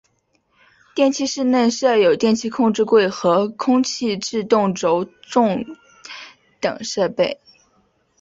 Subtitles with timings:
[0.95, 5.63] 电气室内设有电气控制柜和空气制动轴重
[6.59, 7.39] 等设备。